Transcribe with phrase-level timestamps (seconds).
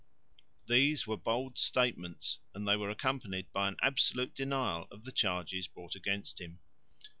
[0.65, 5.67] These were bold statements, and they were accompanied by an absolute denial of the charges
[5.67, 6.57] brought against him.